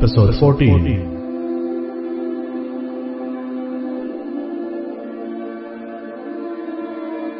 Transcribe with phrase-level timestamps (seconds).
[0.00, 1.08] episode 14.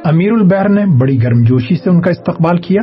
[0.04, 2.82] امیر البحر نے بڑی گرم جوشی سے ان کا استقبال کیا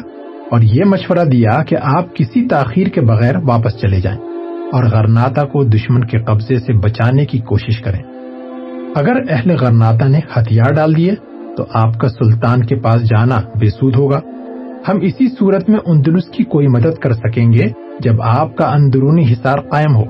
[0.52, 4.20] اور یہ مشورہ دیا کہ آپ کسی تاخیر کے بغیر واپس چلے جائیں
[4.73, 8.02] اور غرناتا کو دشمن کے قبضے سے بچانے کی کوشش کریں
[8.95, 11.16] اگر اہل غرناتا نے ہتھیار ڈال دیے
[11.58, 14.22] تو آپ کا سلطان کے پاس جانا بے سود ہوگا
[14.88, 17.67] ہم اسی صورت میں اندلس کی کوئی مدد کر سکیں گے
[18.00, 20.03] جب آپ کا اندرونی حصار قائم ہو۔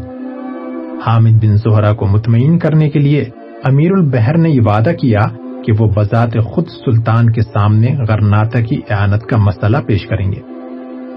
[1.06, 3.26] حامد بن زہرا کو مطمئن کرنے کے لیے
[3.64, 5.28] امیر البحر نے یہ وعدہ کیا
[5.66, 10.42] کہ وہ بذات خود سلطان کے سامنے غرناتا کی اعانت کا مسئلہ پیش کریں گے۔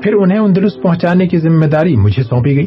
[0.02, 2.66] پھر انہیں اندرس پہنچانے کی ذمہ داری مجھے سونپی گئی۔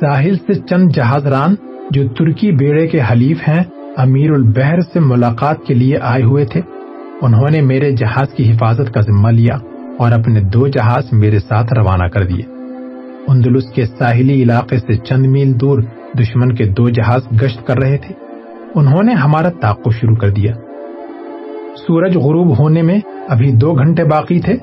[0.00, 1.54] ساحل سے چند جہاز ران
[1.90, 3.62] جو ترکی بیڑے کے حلیف ہیں،
[3.96, 6.60] امیر البحر سے ملاقات کے لیے آئے ہوئے تھے۔
[7.22, 9.58] انہوں نے میرے جہاز کی حفاظت کا ذمہ لیا
[9.98, 12.57] اور اپنے دو جہاز میرے ساتھ روانہ کر دیے۔
[13.28, 15.82] اندلس کے ساحلی علاقے سے چند میل دور
[16.20, 18.14] دشمن کے دو جہاز گشت کر رہے تھے۔
[18.74, 20.52] انہوں نے ہمارا تعاقب شروع کر دیا۔
[21.76, 24.56] سورج غروب ہونے میں ابھی دو گھنٹے باقی تھے۔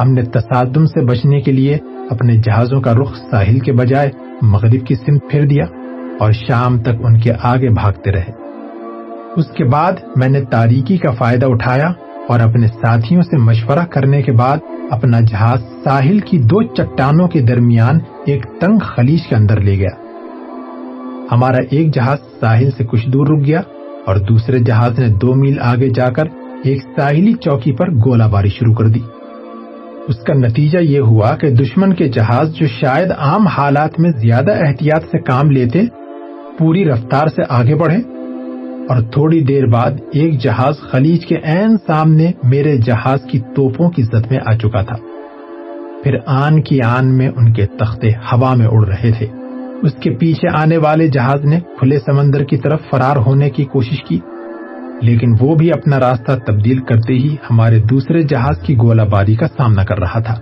[0.00, 1.78] ہم نے تصادم سے بچنے کے لیے
[2.10, 4.10] اپنے جہازوں کا رخ ساحل کے بجائے
[4.42, 5.64] مغرب کی سمت پھیر دیا
[6.20, 8.32] اور شام تک ان کے آگے بھاگتے رہے۔
[9.36, 11.92] اس کے بعد میں نے تاریکی کا فائدہ اٹھایا
[12.28, 14.56] اور اپنے ساتھیوں سے مشورہ کرنے کے بعد
[14.90, 20.10] اپنا جہاز ساحل کی دو چٹانوں کے درمیان ایک تنگ خلیج کے اندر لے گیا۔
[21.32, 23.60] ہمارا ایک جہاز ساحل سے کچھ دور رک گیا
[24.06, 26.24] اور دوسرے جہاز نے دو میل آگے جا کر
[26.62, 29.00] ایک ساحلی چوکی پر گولہ باری شروع کر دی۔
[30.08, 34.66] اس کا نتیجہ یہ ہوا کہ دشمن کے جہاز جو شاید عام حالات میں زیادہ
[34.66, 35.82] احتیاط سے کام لیتے،
[36.58, 37.96] پوری رفتار سے آگے بڑھے
[38.88, 44.02] اور تھوڑی دیر بعد ایک جہاز خلیج کے این سامنے میرے جہاز کی توپوں کی
[44.02, 44.96] زد میں آ چکا تھا۔
[46.04, 49.26] پھر آن کی آن میں ان کے تختے ہوا میں اڑ رہے تھے۔
[49.82, 54.02] اس کے پیچھے آنے والے جہاز نے کھلے سمندر کی طرف فرار ہونے کی کوشش
[54.04, 54.18] کی۔
[55.02, 59.46] لیکن وہ بھی اپنا راستہ تبدیل کرتے ہی ہمارے دوسرے جہاز کی گولہ باری کا
[59.46, 60.34] سامنا کر رہا تھا۔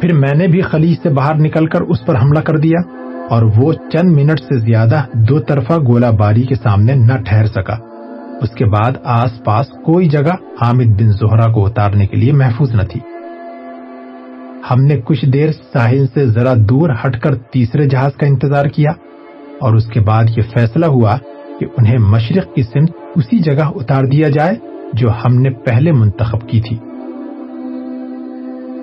[0.00, 2.78] پھر میں نے بھی خلیج سے باہر نکل کر اس پر حملہ کر دیا
[3.30, 7.76] اور وہ چند منٹ سے زیادہ دو طرفہ گولہ باری کے سامنے نہ ٹھہر سکا۔
[8.42, 12.74] اس کے بعد آس پاس کوئی جگہ حامد بن زہرا کو اتارنے کے لیے محفوظ
[12.74, 13.00] نہ تھی۔
[14.70, 18.90] ہم نے کچھ دیر ساحل سے ذرا دور ہٹ کر تیسرے جہاز کا انتظار کیا
[19.60, 21.16] اور اس کے بعد یہ فیصلہ ہوا
[21.60, 24.54] کہ انہیں مشرق کی سمت اسی جگہ اتار دیا جائے
[24.92, 26.76] جو ہم نے پہلے منتخب کی تھی۔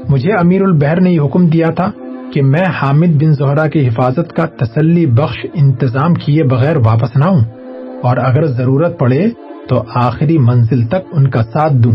[0.09, 1.92] مجھے امیر البحر نے یہ حکم دیا تھا
[2.34, 7.25] کہ میں حامد بن زہرا کی حفاظت کا تسلی بخش انتظام کیے بغیر واپس نہ
[7.25, 7.42] ہوں
[8.03, 9.30] اور اگر ضرورت پڑے
[9.69, 11.92] تو آخری منزل تک ان کا ساتھ دوں۔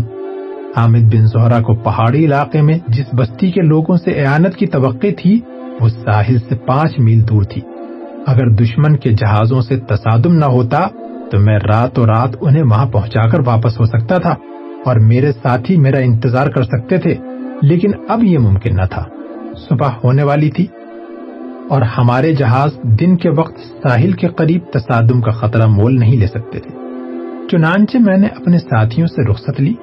[0.77, 5.07] حامد بن زہرا کو پہاڑی علاقے میں جس بستی کے لوگوں سے اعانت کی توقع
[5.17, 5.39] تھی،
[5.81, 7.61] وہ ساحل سے پانچ میل دور تھی۔
[8.27, 10.87] اگر دشمن کے جہازوں سے تصادم نہ ہوتا،
[11.31, 14.35] تو میں رات و رات انہیں وہاں پہنچا کر واپس ہو سکتا تھا
[14.85, 17.15] اور میرے ساتھی میرا انتظار کر سکتے تھے،
[17.61, 19.03] لیکن اب یہ ممکن نہ تھا۔
[19.69, 20.67] صبح ہونے والی تھی
[21.69, 26.27] اور ہمارے جہاز دن کے وقت ساحل کے قریب تصادم کا خطرہ مول نہیں لے
[26.27, 26.71] سکتے تھے۔
[27.51, 29.73] چنانچہ میں نے اپنے ساتھیوں سے رخصت لی۔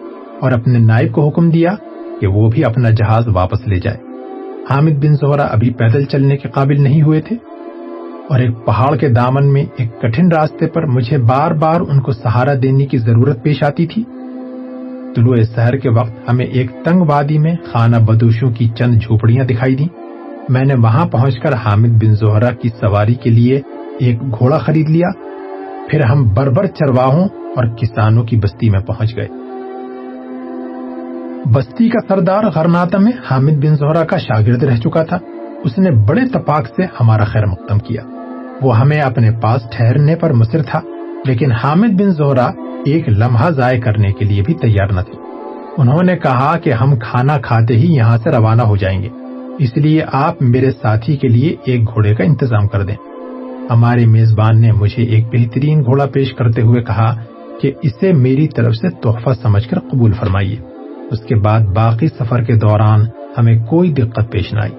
[0.41, 1.75] اور اپنے نائب کو حکم دیا
[2.21, 3.97] کہ وہ بھی اپنا جہاز واپس لے جائے۔
[4.71, 7.37] حامد بن زہرا ابھی پیدل چلنے کے قابل نہیں ہوئے تھے
[8.29, 12.13] اور ایک پہاڑ کے دامن میں ایک کٹھن راستے پر مجھے بار بار ان کو
[12.13, 14.03] سہارا دینے کی ضرورت پیش آتی تھی۔
[15.17, 19.77] طلوع سحر کے وقت ہمیں ایک تنگ وادی میں خانہ بدوشوں کی چند جھوپڑیاں دکھائی
[19.77, 19.89] دیں۔
[20.49, 23.61] میں نے وہاں پہنچ کر حامد بن زہرا کی سواری کے لیے
[23.99, 25.09] ایک گھوڑا خرید لیا۔
[25.91, 29.29] پھر ہم بربر چرواہوں اور کسانوں کی بستی میں پہنچ گئے۔
[31.53, 35.19] بستی کا سردار غرناتا میں حامد بن زہرا کا شاگرد رہ چکا تھا۔
[35.65, 38.03] اس نے بڑے تپاک سے ہمارا خیر مقدم کیا۔
[38.63, 40.81] وہ ہمیں اپنے پاس ٹھہرنے پر مصر تھا،
[41.25, 42.47] لیکن حامد بن زہرا
[42.85, 45.13] ایک لمحہ ضائع کرنے کے لیے بھی تیار نہ تھے۔
[45.79, 49.09] انہوں نے کہا کہ ہم کھانا کھاتے ہی یہاں سے روانہ ہو جائیں گے۔
[49.59, 52.97] اس لیے آپ میرے ساتھی کے لیے ایک گھوڑے کا انتظام کر دیں۔
[53.71, 57.15] ہمارے میزبان نے مجھے ایک بہترین گھوڑا پیش کرتے ہوئے کہا
[57.61, 60.74] کہ اسے میری طرف سے تحفہ سمجھ کر قبول فرمائیے۔
[61.11, 63.01] اس کے بعد باقی سفر کے دوران
[63.39, 64.73] ہمیں کوئی دقت پیش نہ آئی۔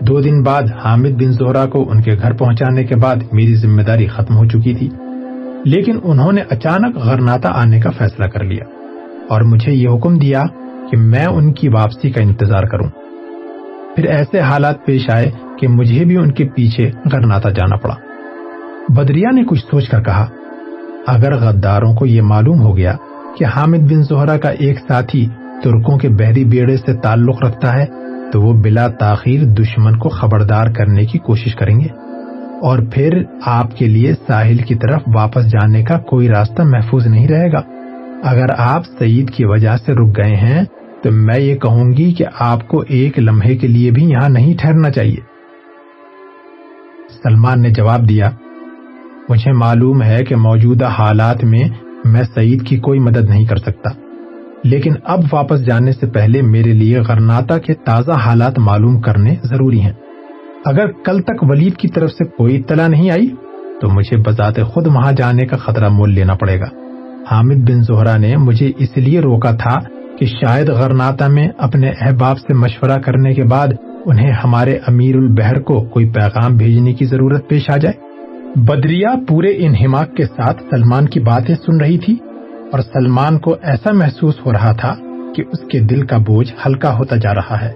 [0.00, 3.82] دو دن بعد حامد بن زہرا کو ان کے گھر پہنچانے کے بعد میری ذمہ
[3.82, 4.88] داری ختم ہو چکی تھی،
[5.64, 8.64] لیکن انہوں نے اچانک غرناتا آنے کا فیصلہ کر لیا
[9.28, 10.42] اور مجھے یہ حکم دیا
[10.90, 12.88] کہ میں ان کی واپسی کا انتظار کروں۔
[13.96, 17.94] پھر ایسے حالات پیش آئے کہ مجھے بھی ان کے پیچھے غرناتا جانا پڑا۔
[18.88, 20.26] بدریا نے کچھ سوچ کر کہا،
[21.06, 22.96] اگر غداروں کو یہ معلوم ہو گیا
[23.38, 25.28] کہ حامد بن زہرا کا ایک ساتھی
[25.62, 27.86] ترکوں کے بحری بیڑے سے تعلق رکھتا ہے،
[28.32, 31.86] تو وہ بلا تاخیر دشمن کو خبردار کرنے کی کوشش کریں گے۔
[32.62, 37.28] اور پھر آپ کے لیے ساحل کی طرف واپس جانے کا کوئی راستہ محفوظ نہیں
[37.28, 37.60] رہے گا۔
[38.22, 40.64] اگر آپ سعید کی وجہ سے رک گئے ہیں،
[41.02, 44.54] تو میں یہ کہوں گی کہ آپ کو ایک لمحے کے لیے بھی یہاں نہیں
[44.60, 45.34] ٹھہرنا چاہیے۔
[47.22, 48.30] سلمان نے جواب دیا،
[49.28, 51.68] مجھے معلوم ہے کہ موجودہ حالات میں
[52.04, 53.90] میں سعید کی کوئی مدد نہیں کر سکتا۔
[54.64, 59.80] لیکن اب واپس جانے سے پہلے میرے لیے غرناتا کے تازہ حالات معلوم کرنے ضروری
[59.80, 59.92] ہیں۔
[60.64, 63.28] اگر کل تک ولید کی طرف سے کوئی اطلاع نہیں آئی،
[63.80, 66.66] تو مجھے بذات خود وہاں جانے کا خطرہ مول لینا پڑے گا۔
[67.30, 69.78] حامد بن زہرا نے مجھے اس لیے روکا تھا
[70.18, 73.68] کہ شاید غرناتا میں اپنے احباب سے مشورہ کرنے کے بعد
[74.06, 78.13] انہیں ہمارے امیر البحر کو کوئی پیغام بھیجنے کی ضرورت پیش آ جائے۔
[78.56, 82.16] بدریا پورے انہماک کے ساتھ سلمان کی باتیں سن رہی تھی
[82.72, 84.94] اور سلمان کو ایسا محسوس ہو رہا تھا
[85.36, 87.72] کہ اس کے دل کا بوجھ ہلکا ہوتا جا رہا ہے۔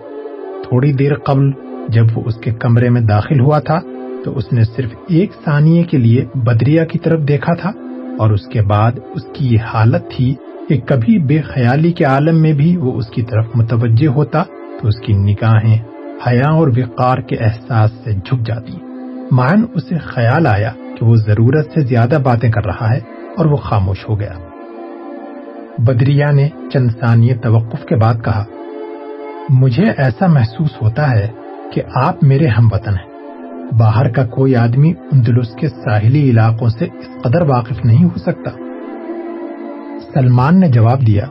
[0.62, 1.50] تھوڑی دیر قبل
[1.88, 3.78] جب وہ اس کے کمرے میں داخل ہوا تھا
[4.24, 7.72] تو اس نے صرف ایک ثانیے کے لیے بدریا کی طرف دیکھا تھا
[8.18, 10.34] اور اس کے بعد اس کی یہ حالت تھی
[10.68, 14.42] کہ کبھی بے خیالی کے عالم میں بھی وہ اس کی طرف متوجہ ہوتا
[14.80, 15.78] تو اس کی نگاہیں
[16.26, 18.87] حیا اور وقار کے احساس سے جھک جاتی۔
[19.32, 23.00] مان اسے خیال آیا کہ وہ ضرورت سے زیادہ باتیں کر رہا ہے
[23.36, 24.32] اور وہ خاموش ہو گیا۔
[25.78, 28.44] بدریا نے چند ثانیے توقف کے بعد کہا،
[29.48, 31.28] مجھے ایسا محسوس ہوتا ہے
[31.72, 33.08] کہ آپ میرے ہم وطن ہیں۔
[33.72, 38.50] باہر کا کوئی آدمی اندلس کے ساحلی علاقوں سے اس قدر واقف نہیں ہو سکتا۔
[40.14, 41.26] سلمان نے جواب دیا،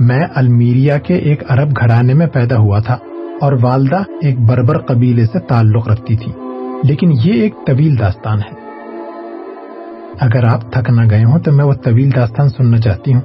[0.00, 2.98] میں المیریا کے ایک عرب گھرانے میں پیدا ہوا تھا
[3.40, 6.32] اور والدہ ایک بربر قبیلے سے تعلق رکھتی تھی
[6.84, 8.62] لیکن یہ ایک طویل داستان ہے۔
[10.20, 13.20] اگر آپ تھک نہ گئے ہوں تو میں وہ طویل داستان سننا چاہتی ہوں۔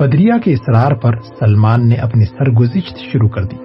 [0.00, 3.56] بدریا کے اصرار پر سلمان نے اپنی سرگزشت شروع کر دی۔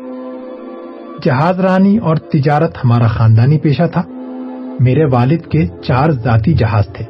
[1.25, 4.01] جہاز رانی اور تجارت ہمارا خاندانی پیشہ تھا۔
[4.79, 7.05] میرے والد کے چار ذاتی جہاز تھے۔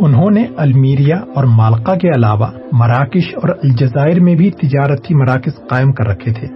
[0.00, 5.92] انہوں نے المیریا اور مالکا کے علاوہ مراکش اور الجزائر میں بھی تجارتی مراکز قائم
[5.92, 6.46] کر رکھے تھے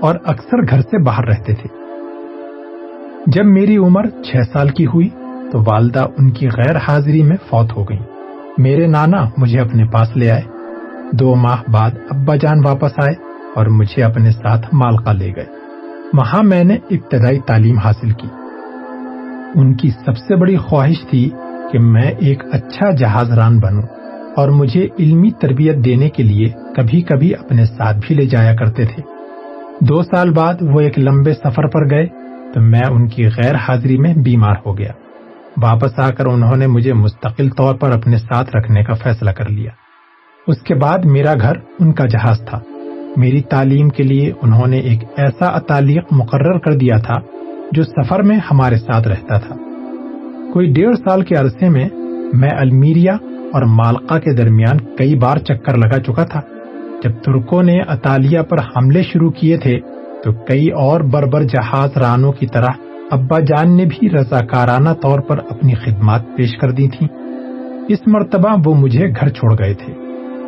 [0.00, 1.85] اور اکثر گھر سے باہر رہتے تھے۔
[3.26, 5.08] جب میری عمر چھ سال کی ہوئی
[5.52, 7.98] تو والدہ ان کی غیر حاضری میں فوت ہو گئی
[8.58, 10.42] میرے نانا مجھے اپنے پاس لے آئے۔
[11.12, 13.14] دو ماہ بعد ابا جان واپس آئے
[13.56, 15.44] اور مجھے اپنے ساتھ مالکا لے گئے۔
[16.12, 18.26] وہاں میں نے ابتدائی تعلیم حاصل کی۔
[19.54, 21.30] ان کی سب سے بڑی خواہش تھی
[21.72, 23.82] کہ میں ایک اچھا جہاز ران بنوں
[24.36, 28.84] اور مجھے علمی تربیت دینے کے لیے کبھی کبھی اپنے ساتھ بھی لے جایا کرتے
[28.84, 29.02] تھے۔
[29.80, 32.25] دو سال بعد وہ ایک لمبے سفر پر گئے
[32.60, 34.92] میں ان کی غیر حاضری میں بیمار ہو گیا۔
[35.62, 39.48] واپس آ کر انہوں نے مجھے مستقل طور پر اپنے ساتھ رکھنے کا فیصلہ کر
[39.48, 39.70] لیا۔
[40.46, 42.60] اس کے بعد میرا گھر ان کا جہاز تھا۔
[43.16, 47.14] میری تعلیم کے لیے انہوں نے ایک ایسا اطالیق مقرر کر دیا تھا
[47.72, 49.54] جو سفر میں ہمارے ساتھ رہتا تھا۔
[50.52, 51.88] کوئی ڈیڑھ سال کے عرصے میں
[52.32, 53.14] میں المیریا
[53.52, 56.40] اور مالکا کے درمیان کئی بار چکر لگا چکا تھا۔
[57.04, 59.80] جب ترکوں نے اطالیہ پر حملے شروع کیے تھے
[60.24, 62.70] تو کئی اور بربر جہاز رانوں کی طرح
[63.10, 67.06] ابا جان نے بھی رضاکارانہ طور پر اپنی خدمات پیش کر دی تھی
[67.88, 69.92] اس مرتبہ وہ مجھے گھر چھوڑ گئے تھے۔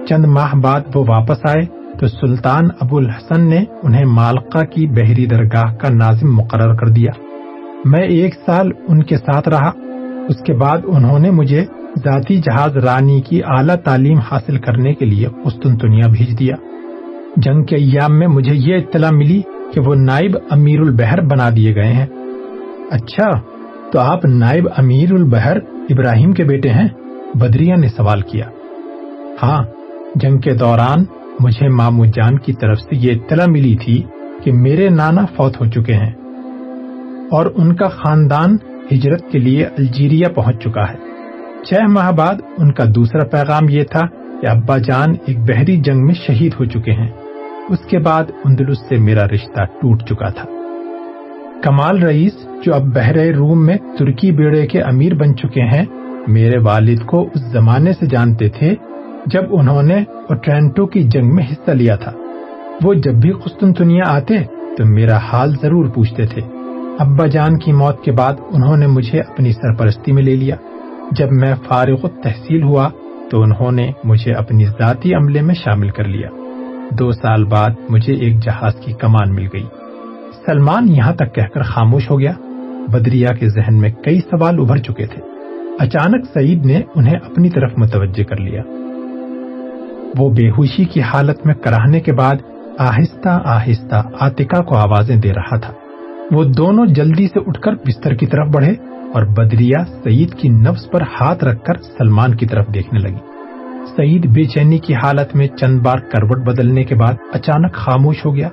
[0.09, 1.67] چند ماہ بعد وہ واپس آئے
[1.99, 7.11] تو سلطان ابو الحسن نے انہیں مالکا کی بحری درگاہ کا ناظم مقرر کر دیا۔
[7.85, 9.71] میں ایک سال ان کے ساتھ رہا۔
[10.29, 11.65] اس کے بعد انہوں نے مجھے
[12.05, 16.57] ذاتی جہاز رانی کی اعلیٰ تعلیم حاصل کرنے کے لیے قسطنطنیہ بھیج دیا۔
[17.37, 19.43] جنگ کے ایام میں مجھے یہ اطلاع ملی
[19.75, 22.07] کہ وہ نائب امیر البحر بنا دیے گئے ہیں۔
[22.91, 23.41] اچھا
[23.93, 25.57] تو آپ نائب امیر البحر
[25.91, 26.89] ابراہیم کے بیٹے ہیں؟
[27.35, 28.45] بدریا نے سوال کیا۔
[29.43, 29.63] ہاں
[30.15, 31.05] جنگ کے دوران
[31.41, 34.03] مجھے مامو جان کی طرف سے یہ اطلاع ملی تھی
[34.43, 36.13] کہ میرے نانا فوت ہو چکے ہیں۔
[37.31, 38.57] اور ان کا خاندان
[38.93, 40.97] ہجرت کے لیے الجیریا پہنچ چکا ہے۔
[41.65, 44.07] چھ ماہ بعد ان کا دوسرا پیغام یہ تھا
[44.41, 47.09] کہ ابا جان ایک بحری جنگ میں شہید ہو چکے ہیں۔
[47.69, 50.49] اس کے بعد اندلس سے میرا رشتہ ٹوٹ چکا تھا۔
[51.63, 55.85] کمال رئیس جو اب بحر روم میں ترکی بیڑے کے امیر بن چکے ہیں،
[56.27, 58.75] میرے والد کو اس زمانے سے جانتے تھے
[59.27, 62.13] جب انہوں نے اوٹرینٹو کی جنگ میں حصہ لیا تھا۔
[62.85, 64.35] وہ جب بھی قسطنطنیہ آتے
[64.77, 66.41] تو میرا حال ضرور پوچھتے تھے۔
[66.99, 70.57] ابا جان کی موت کے بعد انہوں نے مجھے اپنی سرپرستی میں لے لیا۔
[71.13, 72.89] جب میں فارغ تحصیل ہوا
[73.31, 76.29] تو انہوں نے مجھے اپنی ذاتی عملے میں شامل کر لیا۔
[76.91, 79.67] دو سال بعد مجھے ایک جہاز کی کمان مل گئی۔
[80.47, 82.33] سلمان یہاں تک کہہ کر خاموش ہو گیا۔
[82.93, 85.23] بدریا کے ذہن میں کئی سوال ابھر چکے تھے۔
[85.79, 88.63] اچانک سعید نے انہیں اپنی طرف متوجہ کر لیا۔
[90.19, 92.35] وہ بے ہوشی کی حالت میں کراہنے کے بعد
[92.79, 95.73] آہستہ آہستہ آتکا کو آوازیں دے رہا تھا۔
[96.31, 98.73] وہ دونوں جلدی سے اٹھ کر بستر کی طرف بڑھے
[99.15, 103.28] اور بدریا سعید کی نفس پر ہاتھ رکھ کر سلمان کی طرف دیکھنے لگی۔
[103.97, 108.37] سعید بے چینی کی حالت میں چند بار کروٹ بدلنے کے بعد اچانک خاموش ہو
[108.37, 108.49] گیا۔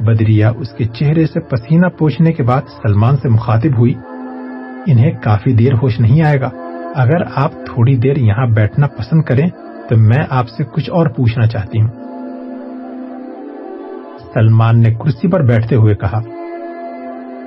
[0.00, 3.94] بدریا اس کے چہرے سے پسینہ پوچھنے کے بعد سلمان سے مخاطب ہوئی۔
[4.86, 6.50] انہیں کافی دیر ہوش نہیں آئے گا۔
[6.94, 9.48] اگر آپ تھوڑی دیر یہاں بیٹھنا پسند کریں
[9.88, 11.88] تو میں آپ سے کچھ اور پوچھنا چاہتی ہوں۔
[14.34, 16.20] سلمان نے کرسی پر بیٹھتے ہوئے کہا،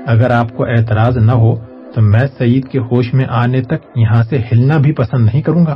[0.08, 1.56] اگر آپ کو اعتراض نہ ہو
[1.96, 5.66] تو میں سعید کے ہوش میں آنے تک یہاں سے ہلنا بھی پسند نہیں کروں
[5.66, 5.75] گا۔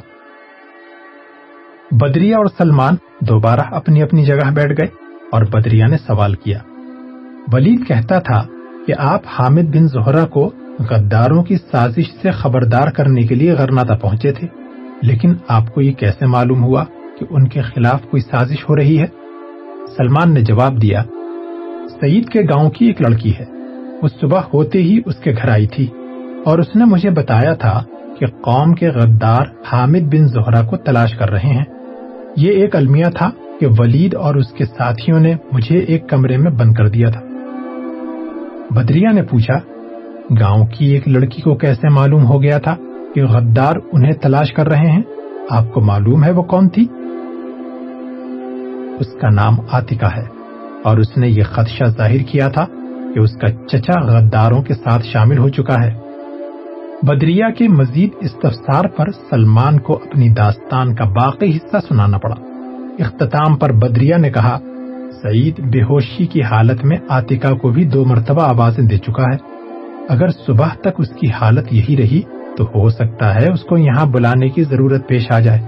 [1.91, 4.87] بدریا اور سلمان دوبارہ اپنی اپنی جگہ بیٹھ گئے
[5.31, 6.59] اور بدریا نے سوال کیا۔
[7.53, 8.43] ولید کہتا تھا
[8.87, 13.95] کہ آپ حامد بن زہرا کو غداروں کی سازش سے خبردار کرنے کے لیے غرناتا
[13.95, 14.47] پہنچے تھے،
[15.01, 16.83] لیکن آپ کو یہ کیسے معلوم ہوا
[17.19, 19.05] کہ ان کے خلاف کوئی سازش ہو رہی ہے؟
[19.97, 21.03] سلمان نے جواب دیا،
[22.01, 23.45] سعید کے گاؤں کی ایک لڑکی ہے۔
[24.01, 25.87] وہ صبح ہوتے ہی اس کے گھر آئی تھی
[26.45, 27.83] اور اس نے مجھے بتایا تھا
[28.19, 31.76] کہ قوم کے غدار حامد بن زہرا کو تلاش کر رہے ہیں۔
[32.37, 33.29] یہ ایک المیہ تھا
[33.59, 37.21] کہ ولید اور اس کے ساتھیوں نے مجھے ایک کمرے میں بند کر دیا تھا۔
[38.71, 39.53] بدریا نے پوچھا،
[40.39, 42.75] گاؤں کی ایک لڑکی کو کیسے معلوم ہو گیا تھا
[43.15, 45.01] کہ غدار انہیں تلاش کر رہے ہیں؟
[45.49, 46.87] آپ کو معلوم ہے وہ کون تھی؟
[48.99, 50.25] اس کا نام آتکا ہے
[50.83, 52.65] اور اس نے یہ خدشہ ظاہر کیا تھا
[53.13, 56.06] کہ اس کا چچا غداروں کے ساتھ شامل ہو چکا ہے۔
[57.03, 62.35] بدریا کے مزید استفسار پر سلمان کو اپنی داستان کا باقی حصہ سنانا پڑا۔
[62.99, 64.59] اختتام پر بدریا نے کہا،
[65.21, 69.37] سعید بے ہوشی کی حالت میں آتکا کو بھی دو مرتبہ آوازیں دے چکا ہے۔
[70.09, 72.21] اگر صبح تک اس کی حالت یہی رہی
[72.57, 75.59] تو ہو سکتا ہے اس کو یہاں بلانے کی ضرورت پیش آ جائے۔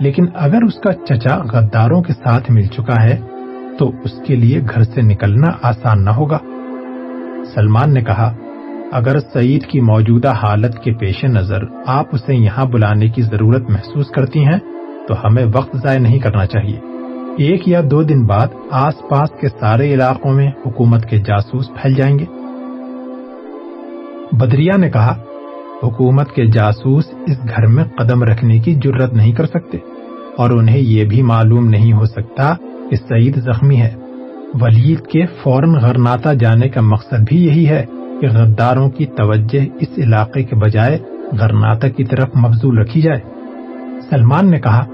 [0.00, 3.20] لیکن اگر اس کا چچا غداروں کے ساتھ مل چکا ہے
[3.78, 6.38] تو اس کے لیے گھر سے نکلنا آسان نہ ہوگا۔
[7.54, 8.34] سلمان نے کہا
[8.92, 14.06] اگر سعید کی موجودہ حالت کے پیش نظر آپ اسے یہاں بلانے کی ضرورت محسوس
[14.06, 14.58] کرتی ہیں،
[15.08, 16.78] تو ہمیں وقت ضائع نہیں کرنا چاہیے۔
[17.38, 21.94] ایک یا دو دن بعد آس پاس کے سارے علاقوں میں حکومت کے جاسوس پھیل
[21.94, 22.24] جائیں گے۔
[24.32, 25.14] بدریا نے کہا،
[25.82, 29.78] حکومت کے جاسوس اس گھر میں قدم رکھنے کی جرت نہیں کر سکتے،
[30.36, 32.54] اور انہیں یہ بھی معلوم نہیں ہو سکتا
[32.90, 33.94] کہ سعید زخمی ہے۔
[34.60, 37.84] ولید کے فوراً غرناتا جانے کا مقصد بھی یہی ہے
[38.22, 40.98] کہ غداروں کی توجہ اس علاقے کے بجائے
[41.40, 43.20] غرناتا کی طرف مبزول رکھی جائے۔
[44.10, 44.84] سلمان نے کہا،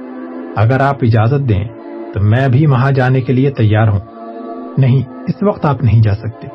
[0.56, 1.64] اگر آپ اجازت دیں
[2.14, 3.98] تو میں بھی وہاں جانے کے لیے تیار ہوں۔
[4.78, 6.46] نہیں، اس وقت آپ نہیں جا سکتے۔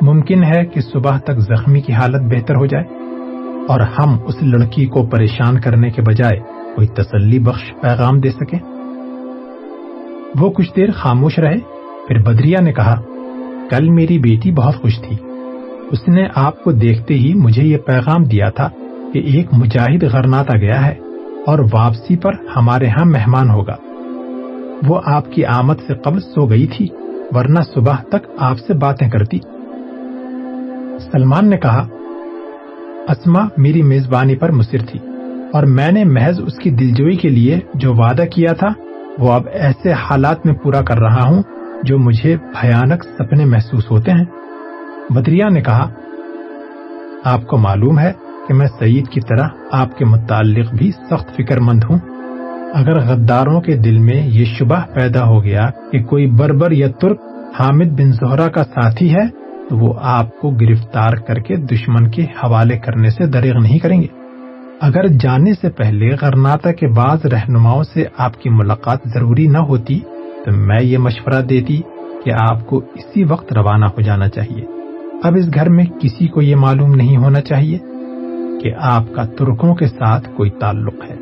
[0.00, 2.84] ممکن ہے کہ صبح تک زخمی کی حالت بہتر ہو جائے۔
[3.68, 6.40] اور ہم اس لڑکی کو پریشان کرنے کے بجائے
[6.74, 8.58] کوئی تسلی بخش پیغام دے سکیں؟
[10.40, 11.58] وہ کچھ دیر خاموش رہے،
[12.08, 13.02] پھر بدریا نے کہا،
[13.70, 15.33] کل میری بیٹی بہت خوش تھی۔
[15.90, 18.68] اس نے آپ کو دیکھتے ہی مجھے یہ پیغام دیا تھا
[19.12, 20.94] کہ ایک مجاہد غرناتا گیا ہے
[21.46, 23.76] اور واپسی پر ہمارے ہاں مہمان ہوگا۔
[24.86, 26.86] وہ آپ کی آمد سے قبل سو گئی تھی،
[27.32, 29.38] ورنہ صبح تک آپ سے باتیں کرتی۔
[31.12, 31.86] سلمان نے کہا
[33.08, 34.98] اسما میری میزبانی پر مصر تھی
[35.52, 38.68] اور میں نے محض اس کی دلجوئی کے لیے جو وعدہ کیا تھا،
[39.18, 41.42] وہ اب ایسے حالات میں پورا کر رہا ہوں
[41.82, 44.24] جو مجھے بھیانک سپنے محسوس ہوتے ہیں۔
[45.10, 45.88] بدریا نے کہا،
[47.24, 48.12] آپ کو معلوم ہے
[48.48, 51.98] کہ میں سعید کی طرح آپ کے متعلق بھی سخت فکر مند ہوں۔
[52.74, 57.20] اگر غداروں کے دل میں یہ شبہ پیدا ہو گیا کہ کوئی بربر یا ترک
[57.58, 59.28] حامد بن زہرا کا ساتھی ہے،
[59.68, 64.02] تو وہ آپ کو گرفتار کر کے دشمن کے حوالے کرنے سے دریغ نہیں کریں
[64.02, 64.06] گے۔
[64.80, 70.00] اگر جانے سے پہلے غرناتا کے بعض رہنماؤں سے آپ کی ملاقات ضروری نہ ہوتی،
[70.44, 71.80] تو میں یہ مشورہ دیتی
[72.24, 74.73] کہ آپ کو اسی وقت روانہ ہو جانا چاہیے۔
[75.24, 77.78] اب اس گھر میں کسی کو یہ معلوم نہیں ہونا چاہیے
[78.62, 81.16] کہ آپ کا ترکوں کے ساتھ کوئی تعلق ہے۔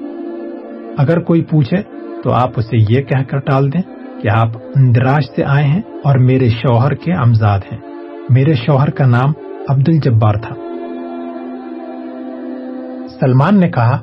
[0.99, 1.77] اگر کوئی پوچھے
[2.25, 3.83] تو آپ اسے یہ کہہ کر ٹال دیں
[4.23, 7.79] کہ آپ اندراج سے آئے ہیں اور میرے شوہر کے امزاد ہیں۔
[8.31, 9.33] میرے شوہر کا نام
[9.69, 10.55] عبد الجبار تھا۔
[13.21, 13.99] سلمان نے کہا،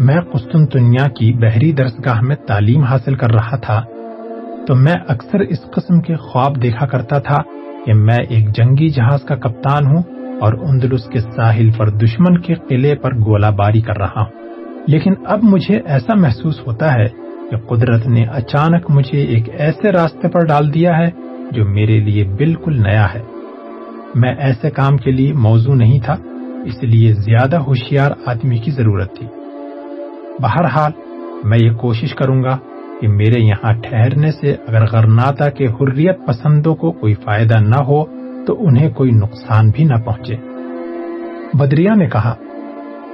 [0.00, 3.82] میں قسطنطنیہ کی بحری درسگاہ میں تعلیم حاصل کر رہا تھا
[4.66, 7.36] تو میں اکثر اس قسم کے خواب دیکھا کرتا تھا
[7.86, 10.02] کہ میں ایک جنگی جہاز کا کپتان ہوں
[10.40, 14.40] اور اندلس کے ساحل پر دشمن کے قلعے پر گولہ باری کر رہا ہوں۔
[14.86, 17.08] لیکن اب مجھے ایسا محسوس ہوتا ہے
[17.50, 21.10] کہ قدرت نے اچانک مجھے ایک ایسے راستے پر ڈال دیا ہے
[21.50, 23.22] جو میرے لیے بالکل نیا ہے۔
[24.14, 26.16] میں ایسے کام کے لیے موضوع نہیں تھا،
[26.64, 29.26] اس لیے زیادہ ہوشیار آدمی کی ضرورت تھی۔
[30.42, 30.92] بہرحال،
[31.44, 32.56] میں یہ کوشش کروں گا
[33.00, 38.04] کہ میرے یہاں ٹھہرنے سے اگر غرناتا کے حریت پسندوں کو کوئی فائدہ نہ ہو،
[38.46, 40.36] تو انہیں کوئی نقصان بھی نہ پہنچے۔
[41.54, 42.34] بدریا نے کہا،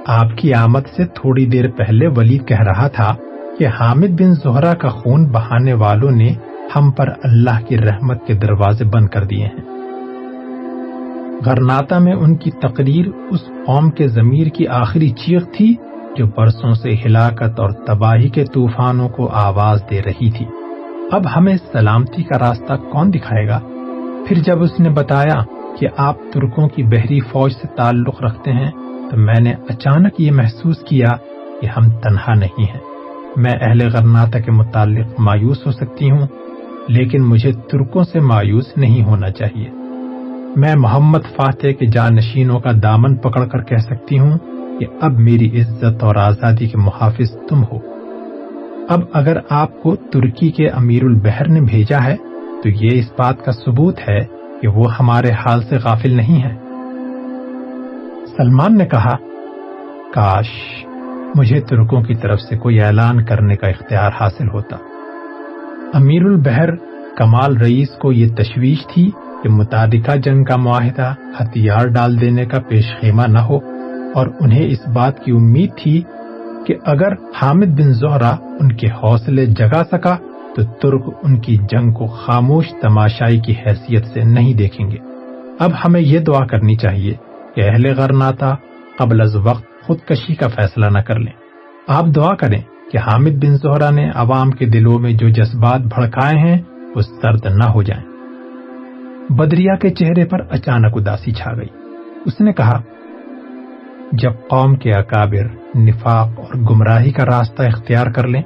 [0.07, 3.15] آپ کی آمد سے تھوڑی دیر پہلے ولید کہہ رہا تھا
[3.59, 6.33] کہ حامد بن زہرا کا خون بہانے والوں نے
[6.75, 9.77] ہم پر اللہ کی رحمت کے دروازے بند کر دیے ہیں۔
[11.45, 15.75] غرناتا میں ان کی تقریر اس قوم کے ضمیر کی آخری چیخ تھی
[16.17, 20.45] جو برسوں سے ہلاکت اور تباہی کے طوفانوں کو آواز دے رہی تھی۔
[21.11, 23.59] اب ہمیں سلامتی کا راستہ کون دکھائے گا؟
[24.27, 25.43] پھر جب اس نے بتایا
[25.79, 28.71] کہ آپ ترکوں کی بحری فوج سے تعلق رکھتے ہیں،
[29.11, 31.09] تو میں نے اچانک یہ محسوس کیا
[31.61, 32.79] کہ ہم تنہا نہیں ہیں۔
[33.35, 36.27] میں اہل غرناتا کے متعلق مایوس ہو سکتی ہوں،
[36.87, 39.69] لیکن مجھے ترکوں سے مایوس نہیں ہونا چاہیے۔
[40.55, 44.37] میں محمد فاتح کے جانشینوں کا دامن پکڑ کر کہہ سکتی ہوں
[44.79, 47.79] کہ اب میری عزت اور آزادی کے محافظ تم ہو۔
[48.89, 52.15] اب اگر آپ کو ترکی کے امیر البحر نے بھیجا ہے،
[52.63, 54.19] تو یہ اس بات کا ثبوت ہے
[54.61, 56.55] کہ وہ ہمارے حال سے غافل نہیں ہے
[58.37, 59.15] سلمان نے کہا،
[60.13, 60.47] کاش
[61.35, 64.77] مجھے ترکوں کی طرف سے کوئی اعلان کرنے کا اختیار حاصل ہوتا۔
[65.93, 66.75] امیر البحر
[67.17, 69.11] کمال رئیس کو یہ تشویش تھی
[69.43, 73.76] کہ متعدقہ جنگ کا معاہدہ ہتھیار ڈال دینے کا پیش خیمہ نہ ہو۔
[74.17, 76.01] اور انہیں اس بات کی امید تھی
[76.67, 80.15] کہ اگر حامد بن زہرا ان کے حوصلے جگا سکا
[80.55, 84.97] تو ترک ان کی جنگ کو خاموش تماشائی کی حیثیت سے نہیں دیکھیں گے۔
[85.59, 87.13] اب ہمیں یہ دعا کرنی چاہیے
[87.55, 88.55] کہ اہل غرناتا
[88.97, 91.33] قبل از وقت خودکشی کا فیصلہ نہ کر لیں۔
[91.87, 96.37] آپ دعا کریں کہ حامد بن زہرا نے عوام کے دلوں میں جو جذبات بھڑکائے
[96.37, 96.61] ہیں
[96.95, 98.03] وہ سرد نہ ہو جائیں۔
[99.29, 101.69] بدریا کے چہرے پر اچانک اداسی چھا گئی۔
[102.25, 102.81] اس نے کہا
[104.11, 108.41] جب قوم کے اکابر نفاق اور گمراہی کا راستہ اختیار کر لیں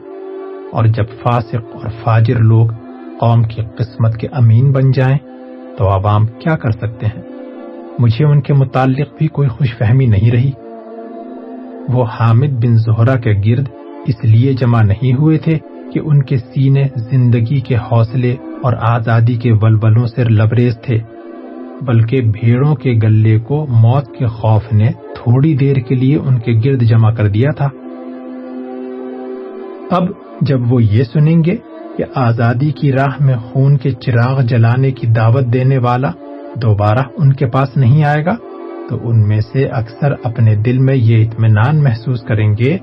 [0.72, 2.68] اور جب فاسق اور فاجر لوگ
[3.20, 5.18] قوم کی قسمت کے امین بن جائیں
[5.78, 7.22] تو عوام کیا کر سکتے ہیں؟
[8.00, 10.52] مجھے ان کے متعلق بھی کوئی خوش فہمی نہیں رہی۔
[11.90, 13.70] وہ حامد بن زہرا کے گرد
[14.08, 15.60] اس لیے جمع نہیں ہوئے تھے
[15.94, 21.00] کہ ان کے سینے زندگی کے حوصلے اور آزادی کے ولولوں سے لبریز تھے،
[21.82, 24.92] بلکہ بھیڑوں کے گلے کو موت کے خوف نے
[25.24, 27.70] تھوڑی دیر کے لیے ان کے گرد جمع کر دیا تھا۔
[29.92, 30.04] اب
[30.42, 31.56] جب وہ یہ سنیں گے
[31.98, 36.12] کہ آزادی کی راہ میں خون کے چراغ جلانے کی دعوت دینے والا
[36.56, 38.36] دوبارہ ان کے پاس نہیں آئے گا،
[38.90, 42.78] تو ان میں سے اکثر اپنے دل میں یہ اطمینان محسوس کریں گے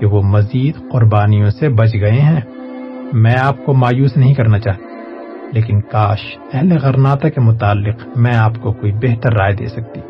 [0.00, 2.40] کہ وہ مزید قربانیوں سے بچ گئے ہیں۔
[3.12, 4.86] میں آپ کو مایوس نہیں کرنا چاہتا،
[5.52, 6.20] لیکن کاش
[6.52, 10.00] اہل غرناتا کے متعلق میں آپ کو کوئی بہتر رائے دے سکتی۔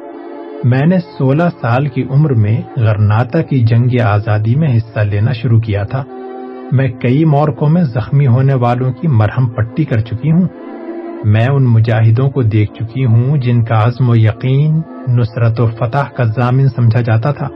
[0.64, 5.60] میں نے سولہ سال کی عمر میں غرناتا کی جنگ آزادی میں حصہ لینا شروع
[5.60, 6.04] کیا تھا۔
[6.72, 10.48] میں کئی مورکوں میں زخمی ہونے والوں کی مرہم پٹی کر چکی ہوں۔
[11.24, 16.12] میں ان مجاہدوں کو دیکھ چکی ہوں جن کا عزم و یقین، نصرت و فتح
[16.16, 17.48] کا ضامن سمجھا جاتا تھا۔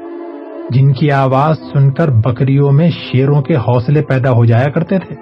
[0.70, 5.14] جن کی آواز سن کر بکریوں میں شیروں کے حوصلے پیدا ہو جایا کرتے تھے۔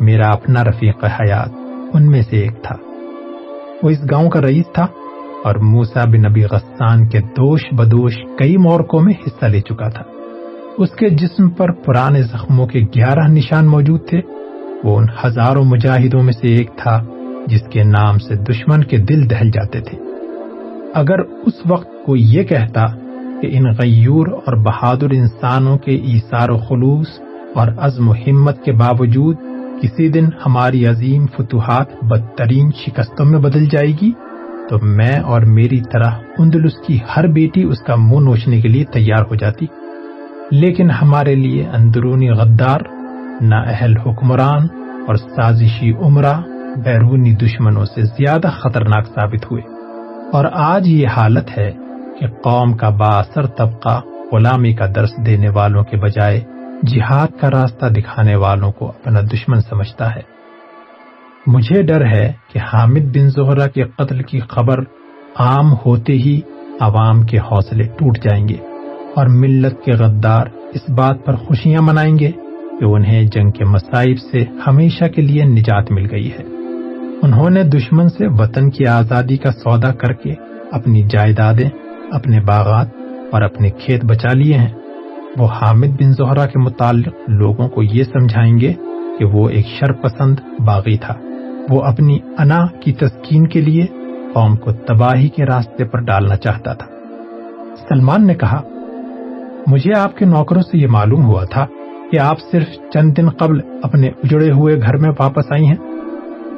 [0.00, 1.50] میرا اپنا رفیق حیات
[1.92, 2.76] ان میں سے ایک تھا۔
[3.82, 4.86] وہ اس گاؤں کا رئیس تھا۔
[5.44, 10.02] اور موسا بن نبی غسان کے دوش بدوش کئی مورکوں میں حصہ لے چکا تھا۔
[10.78, 14.20] اس کے جسم پر پرانے زخموں کے گیارہ نشان موجود تھے۔
[14.84, 17.04] وہ ان ہزاروں مجاہدوں میں سے ایک تھا
[17.46, 19.98] جس کے نام سے دشمن کے دل دہل جاتے تھے۔
[20.94, 22.86] اگر اس وقت کوئی یہ کہتا
[23.40, 27.08] کہ ان غیور اور بہادر انسانوں کے ایثار و خلوص
[27.54, 29.36] اور عزم و ہمت کے باوجود
[29.82, 34.10] کسی دن ہماری عظیم فتوحات بدترین شکستوں میں بدل جائے گی۔
[34.70, 38.84] تو میں اور میری طرح اندلس کی ہر بیٹی اس کا منہ نوچنے کے لیے
[38.84, 39.66] تیار ہو جاتی۔
[40.50, 42.80] لیکن ہمارے لیے اندرونی غدار
[43.40, 44.66] نا اہل حکمران
[45.06, 46.40] اور سازشی عمرہ
[46.84, 49.62] بیرونی دشمنوں سے زیادہ خطرناک ثابت ہوئے۔
[50.32, 51.72] اور آج یہ حالت ہے
[52.20, 54.00] کہ قوم کا باثر طبقہ
[54.32, 56.40] غلامی کا درس دینے والوں کے بجائے
[56.86, 60.39] جہاد کا راستہ دکھانے والوں کو اپنا دشمن سمجھتا ہے۔
[61.46, 64.78] مجھے ڈر ہے کہ حامد بن زہرا کے قتل کی خبر
[65.36, 66.40] عام ہوتے ہی
[66.80, 68.56] عوام کے حوصلے ٹوٹ جائیں گے
[69.16, 72.30] اور ملت کے غدار اس بات پر خوشیاں منائیں گے
[72.80, 76.42] کہ انہیں جنگ کے مصائب سے ہمیشہ کے لیے نجات مل گئی ہے۔
[77.22, 80.34] انہوں نے دشمن سے وطن کی آزادی کا سودا کر کے
[80.72, 81.70] اپنی جائیدادیں،
[82.12, 82.88] اپنے باغات
[83.32, 84.72] اور اپنے کھیت بچا لیے ہیں۔
[85.38, 88.72] وہ حامد بن زہرا کے متعلق لوگوں کو یہ سمجھائیں گے
[89.18, 91.14] کہ وہ ایک شر پسند باغی تھا۔
[91.70, 93.86] وہ اپنی انا کی تسکین کے لیے
[94.34, 96.86] قوم کو تباہی کے راستے پر ڈالنا چاہتا تھا۔
[97.88, 98.62] سلمان نے کہا،
[99.66, 101.66] مجھے آپ کے نوکروں سے یہ معلوم ہوا تھا
[102.10, 105.76] کہ آپ صرف چند دن قبل اپنے اجڑے ہوئے گھر میں واپس آئی ہیں۔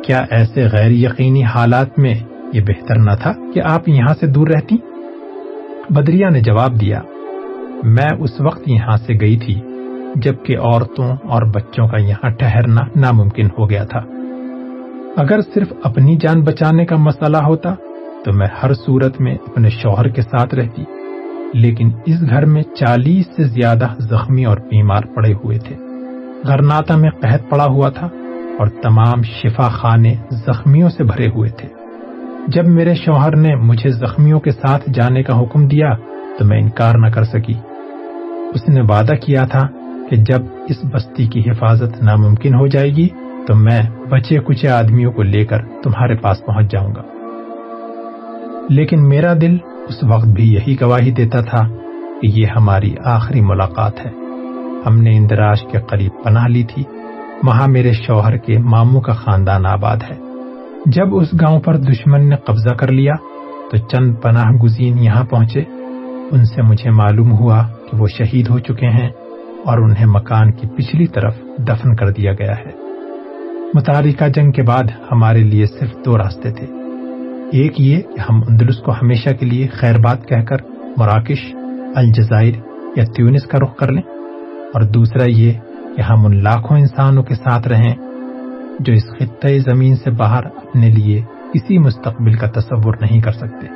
[0.04, 2.14] کیا ایسے غیر یقینی حالات میں
[2.52, 4.76] یہ بہتر نہ تھا کہ آپ یہاں سے دور رہتی؟
[5.90, 7.00] بدریہ نے جواب دیا،
[7.82, 9.60] میں اس وقت یہاں سے گئی تھی
[10.14, 14.00] جبکہ عورتوں اور بچوں کا یہاں ٹہرنا ناممکن ہو گیا تھا۔
[15.16, 17.74] اگر صرف اپنی جان بچانے کا مسئلہ ہوتا،
[18.24, 20.84] تو میں ہر صورت میں اپنے شوہر کے ساتھ رہتی۔
[21.54, 25.76] لیکن اس گھر میں چالیس سے زیادہ زخمی اور بیمار پڑے ہوئے تھے۔
[26.44, 28.08] غرناتا میں قحط پڑا ہوا تھا
[28.58, 31.68] اور تمام شفا خانے زخمیوں سے بھرے ہوئے تھے۔
[32.48, 35.94] جب میرے شوہر نے مجھے زخمیوں کے ساتھ جانے کا حکم دیا،
[36.38, 37.54] تو میں انکار نہ کر سکی۔
[38.54, 39.66] اس نے وعدہ کیا تھا
[40.10, 43.08] کہ جب اس بستی کی حفاظت ناممکن ہو جائے گی
[43.46, 47.02] تو میں بچے کچے آدمیوں کو لے کر تمہارے پاس پہنچ جاؤں گا۔
[48.68, 49.56] لیکن میرا دل
[49.88, 51.68] اس وقت بھی یہی گواہی دیتا تھا
[52.20, 54.10] کہ یہ ہماری آخری ملاقات ہے۔
[54.86, 56.82] ہم نے اندراج کے قریب پناہ لی تھی۔
[57.42, 60.16] وہاں میرے شوہر کے ماموں کا خاندان آباد ہے۔
[60.86, 63.14] جب اس گاؤں پر دشمن نے قبضہ کر لیا
[63.70, 65.62] تو چند پناہ گزین یہاں پہنچے۔
[66.30, 69.08] ان سے مجھے معلوم ہوا کہ وہ شہید ہو چکے ہیں
[69.64, 72.81] اور انہیں مکان کی پچھلی طرف دفن کر دیا گیا ہے۔
[73.74, 76.66] متحرکہ جنگ کے بعد ہمارے لیے صرف دو راستے تھے۔
[77.52, 80.56] ایک یہ کہ ہم اندلس کو ہمیشہ کے لیے خیر بات کہہ کر
[80.96, 81.54] مراکش،
[81.96, 82.52] الجزائر
[82.96, 84.02] یا تیونس کا رخ کر لیں۔
[84.74, 85.52] اور دوسرا یہ
[85.96, 87.94] کہ ہم ان لاکھوں انسانوں کے ساتھ رہیں
[88.80, 91.22] جو اس خطۂ زمین سے باہر اپنے لیے
[91.54, 93.66] کسی مستقبل کا تصور نہیں کر سکتے۔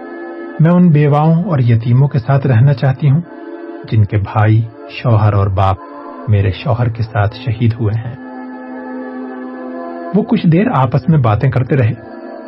[0.61, 3.21] میں ان بیواؤں اور یتیموں کے ساتھ رہنا چاہتی ہوں
[3.93, 5.77] جن کے بھائی، شوہر اور باپ
[6.29, 8.26] میرے شوہر کے ساتھ شہید ہوئے ہیں۔
[10.15, 11.93] وہ کچھ دیر آپس میں باتیں کرتے رہے۔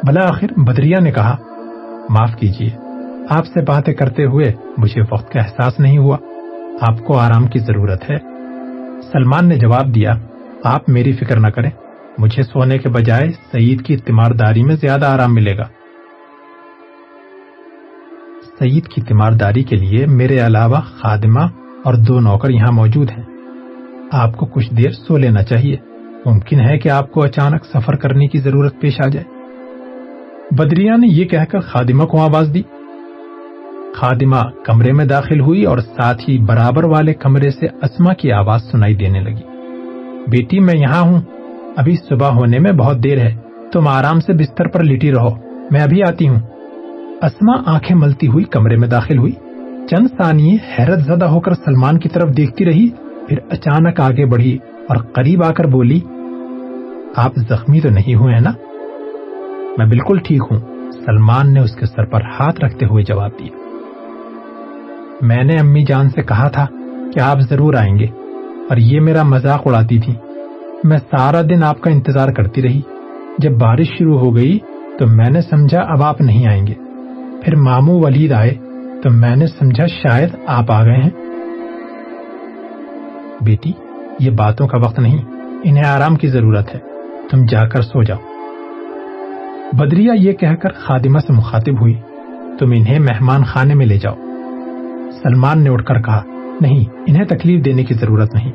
[0.06, 1.36] بلا آخر بدریا نے کہا،
[2.08, 2.70] معاف کیجیے
[3.30, 6.16] آپ سے باتیں کرتے ہوئے مجھے وقت کا احساس نہیں ہوا۔
[6.80, 8.16] آپ کو آرام کی ضرورت ہے۔
[9.12, 10.14] سلمان نے جواب دیا،
[10.64, 11.70] آپ میری فکر نہ کریں،
[12.18, 15.64] مجھے سونے کے بجائے سعید کی تیمارداری میں زیادہ آرام ملے گا۔
[18.58, 21.40] سعید کی تیمارداری کے لیے میرے علاوہ خادمہ
[21.84, 23.24] اور دو نوکر یہاں موجود ہیں۔
[24.12, 25.76] آپ کو کچھ دیر سو لینا چاہیے۔
[26.26, 29.26] ممکن ہے کہ آپ کو اچانک سفر کرنے کی ضرورت پیش آ جائے۔
[30.50, 32.62] بدریا نے یہ کہہ کر خادمہ کو آواز دی۔
[33.94, 38.60] خادمہ کمرے میں داخل ہوئی اور ساتھ ہی برابر والے کمرے سے اسما کی آواز
[38.72, 39.42] سنائی دینے لگی۔
[40.30, 41.20] بیٹی، میں یہاں ہوں۔
[41.76, 43.36] ابھی صبح ہونے میں بہت دیر ہے۔
[43.72, 45.30] تم آرام سے بستر پر لیٹی رہو۔
[45.70, 46.40] میں ابھی آتی ہوں۔
[47.22, 49.32] اسما آنکھیں ملتی ہوئی کمرے میں داخل ہوئی۔
[49.90, 52.88] چند ثانیے حیرت زدہ ہو کر سلمان کی طرف دیکھتی رہی۔
[53.28, 56.00] پھر اچانک آگے بڑھی۔ اور قریب آ کر بولی،
[57.16, 58.52] آپ زخمی تو نہیں ہوئے ہیں نا?
[59.78, 60.58] میں بالکل ٹھیک ہوں.
[60.92, 63.56] سلمان نے اس کے سر پر ہاتھ رکھتے ہوئے جواب دیا،
[65.20, 66.66] میں نے امی جان سے کہا تھا
[67.14, 68.06] کہ آپ ضرور آئیں گے
[68.68, 70.14] اور یہ میرا مذاق اڑاتی تھی
[70.84, 72.80] میں سارا دن آپ کا انتظار کرتی رہی۔
[73.38, 74.58] جب بارش شروع ہو گئی
[74.98, 76.74] تو میں نے سمجھا اب آپ نہیں آئیں گے۔
[77.42, 78.54] پھر مامو ولید آئے
[79.02, 81.10] تو میں نے سمجھا شاید آپ آ گئے ہیں۔
[83.40, 83.72] بیٹی
[84.18, 85.22] یہ باتوں کا وقت نہیں،
[85.64, 86.80] انہیں آرام کی ضرورت ہے۔
[87.30, 88.18] تم جا کر سو جاؤ۔
[89.72, 91.94] بدریا یہ کہہ کر خادمہ سے مخاطب ہوئی،
[92.58, 94.14] تم انہیں مہمان خانے میں لے جاؤ۔
[95.22, 96.22] سلمان نے اٹھ کر کہا،
[96.60, 98.52] نہیں، انہیں تکلیف دینے کی ضرورت نہیں۔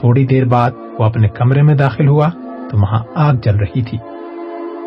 [0.00, 2.28] تھوڑی دیر بعد وہ اپنے کمرے میں داخل ہوا،
[2.70, 3.98] تو وہاں آگ جل رہی تھی۔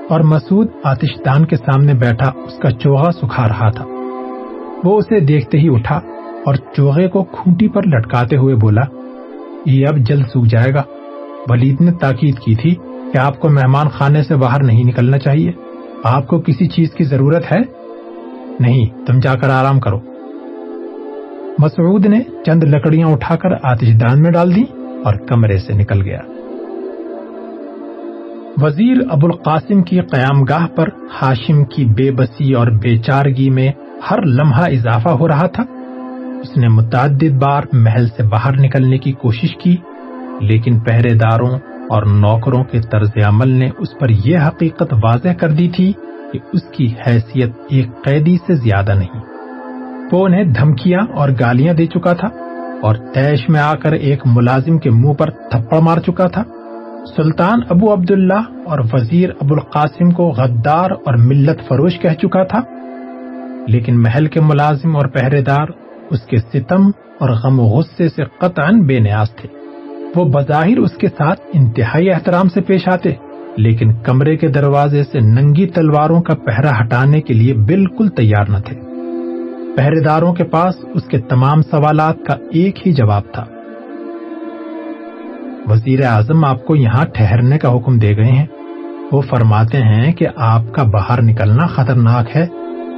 [0.09, 3.85] اور مسعود آتش دان کے سامنے بیٹھا، اس کا چوغا سکھا رہا تھا۔
[4.83, 5.95] وہ اسے دیکھتے ہی اٹھا
[6.45, 9.02] اور چوغے کو کھونٹی پر لٹکاتے ہوئے بولا
[9.65, 10.83] یہ اب جلد سوکھ جائے گا۔
[11.49, 12.75] ولید نے تاکید کی تھی
[13.13, 15.51] کہ آپ کو مہمان خانے سے باہر نہیں نکلنا چاہیے۔
[16.03, 17.59] آپ کو کسی چیز کی ضرورت ہے؟
[18.59, 19.99] نہیں، تم جا کر آرام کرو۔
[21.59, 24.63] مسعود نے چند لکڑیاں اٹھا کر آتش دان میں ڈال دی
[25.05, 26.19] اور کمرے سے نکل گیا۔
[28.61, 30.87] وزیر ابو القاسم کی قیام گاہ پر
[31.21, 33.71] ہاشم کی بے بسی اور بے چارگی میں
[34.11, 35.63] ہر لمحہ اضافہ ہو رہا تھا۔
[36.43, 39.75] اس نے متعدد بار محل سے باہر نکلنے کی کوشش کی،
[40.41, 41.51] لیکن پہرے داروں
[41.89, 45.91] اور نوکروں کے طرز عمل نے اس پر یہ حقیقت واضح کر دی تھی
[46.31, 49.21] کہ اس کی حیثیت ایک قیدی سے زیادہ نہیں۔
[50.11, 52.27] وہ انہیں دھمکیاں اور گالیاں دے چکا تھا
[52.81, 56.43] اور تیش میں آ کر ایک ملازم کے منہ پر تھپڑ مار چکا تھا۔
[57.15, 62.61] سلطان ابو عبداللہ اور وزیر ابو القاسم کو غدار اور ملت فروش کہہ چکا تھا،
[63.67, 65.67] لیکن محل کے ملازم اور پہرے دار
[66.11, 66.87] اس کے ستم
[67.19, 69.49] اور غم و غصے سے قطعا بے نیاز تھے۔
[70.15, 73.13] وہ بظاہر اس کے ساتھ انتہائی احترام سے پیش آتے،
[73.57, 78.57] لیکن کمرے کے دروازے سے ننگی تلواروں کا پہرا ہٹانے کے لیے بالکل تیار نہ
[78.57, 78.79] تھے۔
[79.77, 83.45] پہرے داروں کے پاس اس کے تمام سوالات کا ایک ہی جواب تھا۔
[85.65, 88.45] وزیر اعظم آپ کو یہاں ٹھہرنے کا حکم دے گئے ہیں۔
[89.11, 92.43] وہ فرماتے ہیں کہ آپ کا باہر نکلنا خطرناک ہے،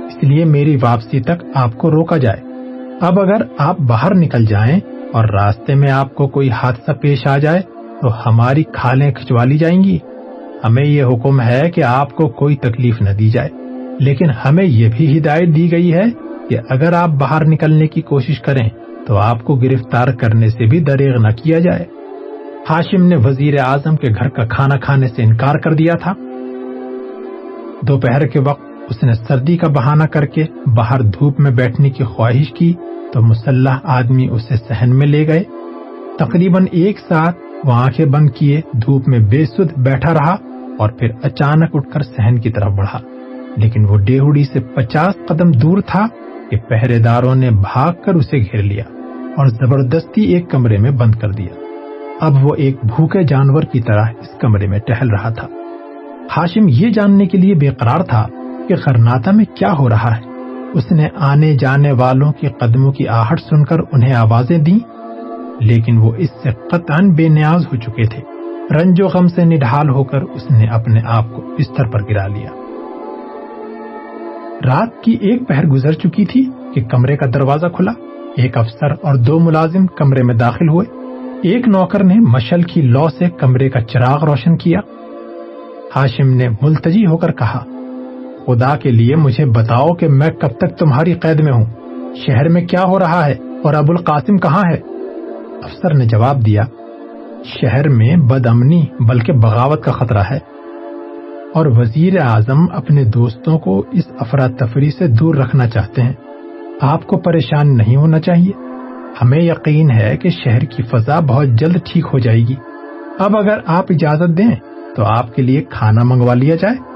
[0.08, 2.45] اس لیے میری واپسی تک آپ کو روکا جائے۔
[3.02, 4.80] اب اگر آپ باہر نکل جائیں
[5.14, 7.62] اور راستے میں آپ کو کوئی حادثہ پیش آ جائے
[8.02, 9.98] تو ہماری کھالیں کھچوا لی جائیں گی۔
[10.64, 13.50] ہمیں یہ حکم ہے کہ آپ کو کوئی تکلیف نہ دی جائے۔
[14.00, 16.04] لیکن ہمیں یہ بھی ہدایت دی گئی ہے
[16.50, 18.70] کہ اگر آپ باہر نکلنے کی کوشش کریں
[19.08, 21.86] تو آپ کو گرفتار کرنے سے بھی دریغ نہ کیا جائے۔
[22.70, 26.14] ہاشم نے وزیر اعظم کے گھر کا کھانا کھانے سے انکار کر دیا تھا۔
[27.82, 30.44] دوپہر کے وقت اس نے سردی کا بہانہ کر کے
[30.76, 32.74] باہر دھوپ میں بیٹھنے کی خواہش کی۔
[33.16, 35.44] تو مسلح آدمی اسے سہن میں لے گئے۔
[36.20, 40.36] تقریباً ایک ساتھ وہ آنکھیں بند کیے، دھوپ میں بے سدھ بیٹھا رہا
[40.80, 43.00] اور پھر اچانک اٹھ کر سہن کی طرف بڑھا۔
[43.58, 46.08] لیکن وہ ڈیہڑی سے پچاس قدم دور تھا
[46.50, 48.84] کہ پہرے داروں نے بھاگ کر اسے گھیر لیا
[49.38, 51.60] اور زبردستی ایک کمرے میں بند کر دیا۔
[52.22, 55.48] اب وہ ایک بھوکے جانور کی طرح اس کمرے میں ٹہل رہا تھا۔
[56.38, 58.28] ہاشم یہ جاننے کے لیے بے قرار تھا
[58.68, 60.35] کہ خرناتا میں کیا ہو رہا ہے۔
[60.76, 64.80] اس نے آنے جانے والوں کے قدموں کی آہٹ سن کر انہیں آوازیں دیں،
[65.60, 68.22] لیکن وہ اس سے قطعا بے نیاز ہو چکے تھے۔
[68.76, 72.28] رنج و غم سے نڈھال ہو کر اس نے اپنے آپ کو بستر پر گرا
[72.28, 72.50] لیا۔
[74.66, 77.92] رات کی ایک پہر گزر چکی تھی کہ کمرے کا دروازہ کھلا۔
[78.38, 80.86] ایک افسر اور دو ملازم کمرے میں داخل ہوئے۔
[81.44, 84.80] ایک نوکر نے مشل کی لو سے کمرے کا چراغ روشن کیا۔
[85.96, 87.66] ہاشم نے ملتجی ہو کر کہا
[88.48, 91.66] خدا کے لیے مجھے بتاؤ کہ میں کب تک تمہاری قید میں ہوں۔
[92.16, 94.78] شہر میں کیا ہو رہا ہے اور ابو القاسم کہاں ہے؟
[95.64, 96.64] افسر نے جواب دیا،
[97.46, 100.40] شہر میں بد امنی بلکہ بغاوت کا خطرہ ہے۔
[101.54, 106.14] اور وزیر اعظم اپنے دوستوں کو اس افراتفری سے دور رکھنا چاہتے ہیں۔
[106.82, 108.52] آپ کو پریشان نہیں ہونا چاہیے۔
[109.22, 112.56] ہمیں یقین ہے کہ شہر کی فضا بہت جلد ٹھیک ہو جائے گی۔
[113.20, 114.56] اب اگر آپ اجازت دیں
[114.96, 116.95] تو آپ کے لیے کھانا منگوا لیا جائے۔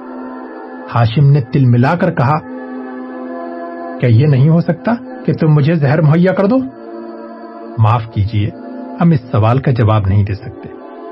[0.95, 2.39] ہاشم نے تل ملا کر کہا،
[3.99, 4.93] کیا یہ نہیں ہو سکتا
[5.25, 6.57] کہ تم مجھے زہر مہیا کر دو?
[7.77, 8.49] معاف کیجیے
[9.01, 10.69] ہم اس سوال کا جواب نہیں دے سکتے،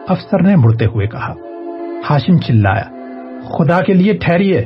[0.08, 1.34] افسر نے مڑتے ہوئے کہا۔
[2.10, 2.84] ہاشم چلایا،
[3.50, 4.66] خدا کے لیے ٹھہریے!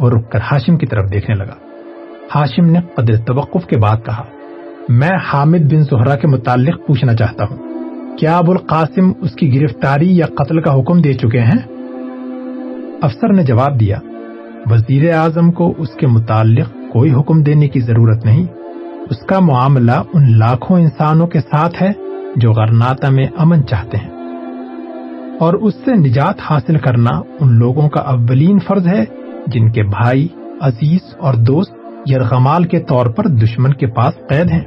[0.00, 1.54] وہ رک کر ہاشم کی طرف دیکھنے لگا۔
[2.34, 4.22] ہاشم نے قدر توقف کے بعد کہا،
[4.88, 7.56] میں حامد بن زہرا کے متعلق پوچھنا چاہتا ہوں۔
[8.18, 11.58] کیا ابو القاسم اس کی گرفتاری یا قتل کا حکم دے چکے ہیں؟
[13.02, 13.98] افسر نے جواب دیا
[14.70, 18.46] وزیر اعظم کو اس کے متعلق کوئی حکم دینے کی ضرورت نہیں۔
[19.10, 21.92] اس کا معاملہ ان لاکھوں انسانوں کے ساتھ ہے
[22.36, 24.10] جو غرناتا میں امن چاہتے ہیں۔
[25.40, 29.04] اور اس سے نجات حاصل کرنا ان لوگوں کا اولین فرض ہے
[29.46, 30.28] جن کے بھائی،
[30.60, 31.72] عزیز اور دوست
[32.10, 34.64] یرغمال کے طور پر دشمن کے پاس قید ہیں۔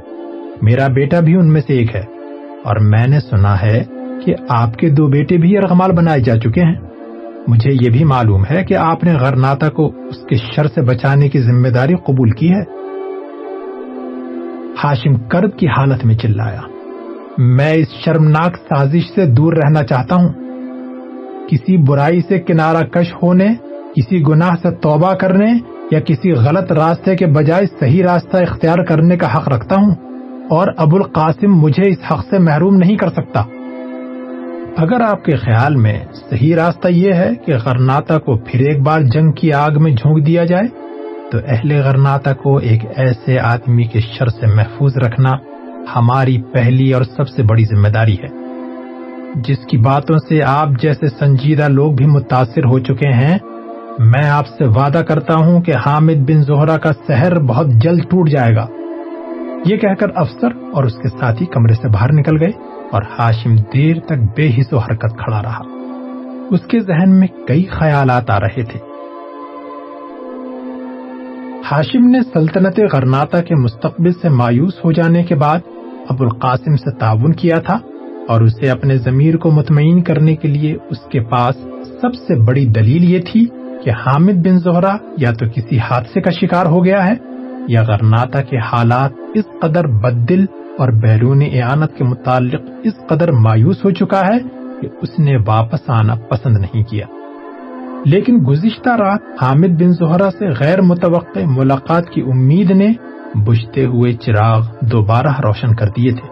[0.62, 2.02] میرا بیٹا بھی ان میں سے ایک ہے
[2.64, 3.84] اور میں نے سنا ہے
[4.24, 6.87] کہ آپ کے دو بیٹے بھی یرغمال بنائے جا چکے ہیں۔
[7.48, 11.28] مجھے یہ بھی معلوم ہے کہ آپ نے غرناتا کو اس کے شر سے بچانے
[11.28, 12.60] کی ذمہ داری قبول کی ہے۔
[14.84, 16.60] ہاشم کرب کی حالت میں چلایا۔
[17.38, 20.28] میں اس شرمناک سازش سے دور رہنا چاہتا ہوں۔
[21.48, 23.48] کسی برائی سے کنارہ کش ہونے،
[23.96, 25.52] کسی گناہ سے توبہ کرنے
[25.90, 29.94] یا کسی غلط راستے کے بجائے صحیح راستہ اختیار کرنے کا حق رکھتا ہوں۔
[30.50, 33.42] اور ابو القاسم مجھے اس حق سے محروم نہیں کر سکتا۔
[34.78, 39.00] اگر آپ کے خیال میں صحیح راستہ یہ ہے کہ غرناتا کو پھر ایک بار
[39.00, 40.66] جنگ کی آگ میں جھونک دیا جائے،
[41.32, 45.32] تو اہل غرناتا کو ایک ایسے آدمی کے شر سے محفوظ رکھنا
[45.96, 48.28] ہماری پہلی اور سب سے بڑی ذمہ داری ہے۔
[49.34, 53.38] جس کی باتوں سے آپ جیسے سنجیدہ لوگ بھی متاثر ہو چکے ہیں،
[53.98, 58.30] میں آپ سے وعدہ کرتا ہوں کہ حامد بن زہرا کا سحر بہت جلد ٹوٹ
[58.30, 58.66] جائے گا۔
[59.64, 63.56] یہ کہہ کر افسر اور اس کے ساتھی کمرے سے باہر نکل گئے۔ اور ہاشم
[63.74, 65.62] دیر تک بے حص و حرکت کھڑا رہا۔
[66.50, 68.78] اس کے ذہن میں کئی خیالات آ رہے تھے۔
[71.72, 75.58] ہاشم نے سلطنت غرناتا کے مستقبل سے مایوس ہو جانے کے بعد
[76.08, 77.78] ابو القاسم سے تعاون کیا تھا
[78.28, 81.56] اور اسے اپنے ضمیر کو مطمئن کرنے کے لیے اس کے پاس
[82.00, 83.46] سب سے بڑی دلیل یہ تھی
[83.84, 87.14] کہ حامد بن زہرا یا تو کسی حادثے کا شکار ہو گیا ہے
[87.68, 90.46] یا غرناتا کے حالات اس قدر بددل
[90.78, 94.38] اور بیرون اعانت کے متعلق اس قدر مایوس ہو چکا ہے
[94.80, 97.06] کہ اس نے واپس آنا پسند نہیں کیا۔
[98.04, 102.92] لیکن گزشتہ رات حامد بن زہرا سے غیر متوقع ملاقات کی امید نے
[103.34, 106.28] بجھتے ہوئے چراغ دوبارہ روشن کر دیے تھے۔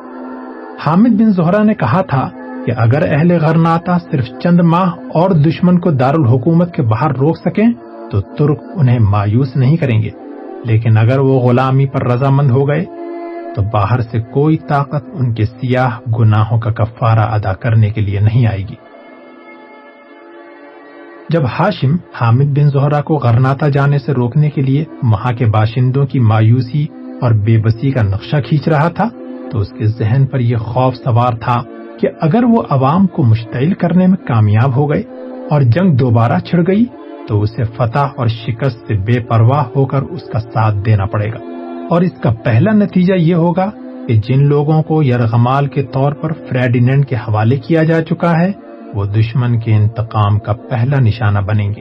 [0.86, 2.28] حامد بن زہرا نے کہا تھا
[2.66, 7.68] کہ اگر اہل غرناتا صرف چند ماہ اور دشمن کو دارالحکومت کے باہر روک سکیں،
[8.10, 10.10] تو ترک انہیں مایوس نہیں کریں گے۔
[10.64, 12.84] لیکن اگر وہ غلامی پر رضامند ہو گئے
[13.56, 18.20] تو باہر سے کوئی طاقت ان کے سیاہ گناہوں کا کفارہ ادا کرنے کے لیے
[18.20, 18.74] نہیں آئے گی۔
[21.28, 26.06] جب ہاشم حامد بن زہرا کو غرناتا جانے سے روکنے کے لیے وہاں کے باشندوں
[26.06, 26.86] کی مایوسی
[27.20, 29.08] اور بے بسی کا نقشہ کھینچ رہا تھا،
[29.50, 31.62] تو اس کے ذہن پر یہ خوف سوار تھا
[32.00, 35.02] کہ اگر وہ عوام کو مشتعل کرنے میں کامیاب ہو گئے
[35.50, 36.84] اور جنگ دوبارہ چھڑ گئی،
[37.28, 41.32] تو اسے فتح اور شکست سے بے پرواہ ہو کر اس کا ساتھ دینا پڑے
[41.32, 41.55] گا۔
[41.90, 43.70] اور اس کا پہلا نتیجہ یہ ہوگا
[44.08, 48.52] کہ جن لوگوں کو یرغمال کے طور پر فریڈینڈ کے حوالے کیا جا چکا ہے،
[48.94, 51.80] وہ دشمن کے انتقام کا پہلا نشانہ بنیں گے۔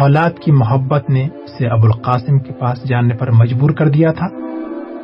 [0.00, 4.26] اولاد کی محبت نے اسے ابو القاسم کے پاس جانے پر مجبور کر دیا تھا۔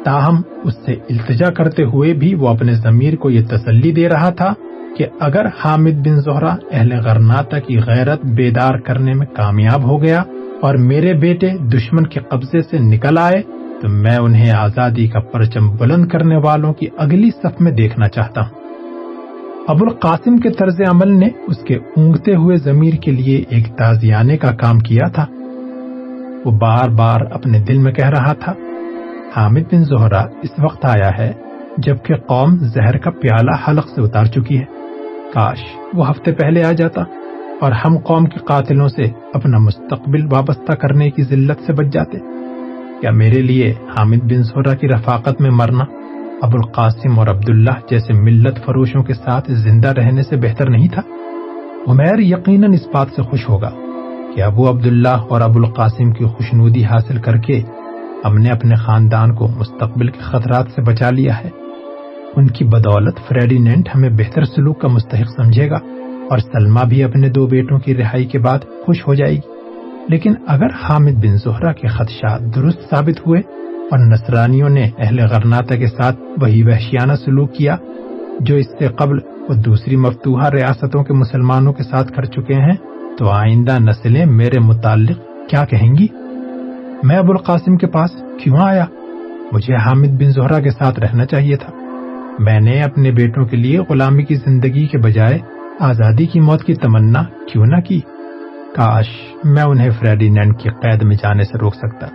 [0.05, 4.31] تاہم، اس سے التجا کرتے ہوئے بھی وہ اپنے ضمیر کو یہ تسلی دے رہا
[4.31, 4.53] تھا
[4.99, 10.23] کہ اگر حامد بن زہرا اہل غرناتا کی غیرت بیدار کرنے میں کامیاب ہو گیا
[10.63, 13.43] اور میرے بیٹے دشمن کے قبضے سے نکل آئے
[13.83, 18.41] تو میں انہیں آزادی کا پرچم بلند کرنے والوں کی اگلی صف میں دیکھنا چاہتا
[18.41, 18.61] ہوں۔
[19.69, 24.37] ابو القاسم کے طرز عمل نے اس کے اونگتے ہوئے ضمیر کے لیے ایک تازیانے
[24.37, 25.27] کا کام کیا تھا۔
[26.45, 28.53] وہ بار بار اپنے دل میں کہہ رہا تھا،
[29.37, 31.33] حامد بن زہرا اس وقت آیا ہے
[31.79, 34.65] جبکہ قوم زہر کا پیالہ حلق سے اتار چکی ہے۔
[35.35, 35.59] کاش
[35.95, 37.03] وہ ہفتے پہلے آ جاتا
[37.61, 39.03] اور ہم قوم کے قاتلوں سے
[39.35, 42.19] اپنا مستقبل وابستہ کرنے کی ذلت سے بچ جاتے۔
[43.01, 45.85] کیا میرے لیے حامد بن زہرا کی رفاقت میں مرنا،
[46.43, 51.03] ابو القاسم اور عبداللہ جیسے ملت فروشوں کے ساتھ زندہ رہنے سے بہتر نہیں تھا؟
[51.87, 53.71] عمیر یقیناً اس بات سے خوش ہوگا
[54.35, 57.63] کہ ابو عبداللہ اور ابو القاسم کی خوشنودی حاصل کر کے
[58.25, 61.49] ہم نے اپنے خاندان کو مستقبل کے خطرات سے بچا لیا ہے۔
[62.37, 65.79] ان کی بدولت فریڈینٹ ہمیں بہتر سلوک کا مستحق سمجھے گا
[66.31, 69.60] اور سلما بھی اپنے دو بیٹوں کی رہائی کے بعد خوش ہو جائے گی۔
[70.11, 73.41] لیکن اگر حامد بن زہرا کے خدشات درست ثابت ہوئے
[73.91, 77.77] اور نصرانیوں نے اہل غرناتا کے ساتھ وہی وحشیانہ سلوک کیا
[78.41, 79.19] جو اس سے قبل
[79.49, 82.75] وہ دوسری مفتوحہ ریاستوں کے مسلمانوں کے ساتھ کر چکے ہیں،
[83.19, 86.07] تو آئندہ نسلیں میرے متعلق کیا کہیں گی؟
[87.03, 88.11] میں ابو القاسم کے پاس
[88.43, 88.85] کیوں آیا؟
[89.53, 91.73] مجھے حامد بن زہرا کے ساتھ رہنا چاہیے تھا۔
[92.39, 95.39] میں نے اپنے بیٹوں کے لیے غلامی کی زندگی کے بجائے
[95.81, 98.01] آزادی کی موت کی تمنا کیوں نہ کی؟
[98.75, 99.07] کاش
[99.45, 102.07] میں انہیں فریڈینڈ کی قید میں جانے سے روک سکتا۔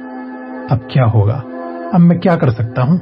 [0.70, 1.42] اب کیا ہوگا؟
[1.94, 2.98] اب میں کیا کر سکتا ہوں؟